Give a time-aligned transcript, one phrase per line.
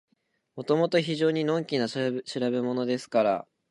[0.55, 2.01] もともと非常にのんきな調
[2.33, 3.47] べものですから、